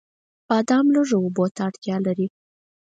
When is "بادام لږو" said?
0.49-1.17